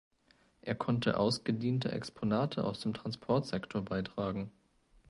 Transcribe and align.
Er 0.63 0.73
konnte 0.73 1.19
ausgediente 1.19 1.91
Exponate 1.91 2.63
aus 2.63 2.79
dem 2.79 2.95
Transportsektor 2.95 3.83
beitragen. 3.85 4.51